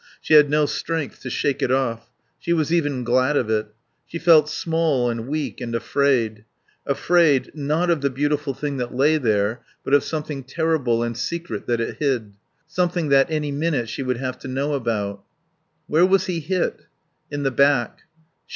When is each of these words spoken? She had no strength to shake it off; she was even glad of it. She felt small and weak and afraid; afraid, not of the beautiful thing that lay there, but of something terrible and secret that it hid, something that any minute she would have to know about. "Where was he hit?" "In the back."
She 0.19 0.33
had 0.33 0.49
no 0.49 0.65
strength 0.65 1.21
to 1.21 1.29
shake 1.29 1.61
it 1.61 1.71
off; 1.71 2.09
she 2.39 2.53
was 2.53 2.73
even 2.73 3.03
glad 3.03 3.37
of 3.37 3.51
it. 3.51 3.67
She 4.07 4.17
felt 4.17 4.49
small 4.49 5.11
and 5.11 5.27
weak 5.27 5.61
and 5.61 5.75
afraid; 5.75 6.43
afraid, 6.87 7.51
not 7.53 7.91
of 7.91 8.01
the 8.01 8.09
beautiful 8.09 8.55
thing 8.55 8.77
that 8.77 8.95
lay 8.95 9.19
there, 9.19 9.61
but 9.83 9.93
of 9.93 10.03
something 10.03 10.43
terrible 10.43 11.03
and 11.03 11.15
secret 11.15 11.67
that 11.67 11.79
it 11.79 11.97
hid, 11.99 12.33
something 12.65 13.09
that 13.09 13.29
any 13.29 13.51
minute 13.51 13.89
she 13.89 14.01
would 14.01 14.17
have 14.17 14.39
to 14.39 14.47
know 14.47 14.73
about. 14.73 15.21
"Where 15.85 16.07
was 16.07 16.25
he 16.25 16.39
hit?" 16.39 16.87
"In 17.29 17.43
the 17.43 17.51
back." 17.51 17.99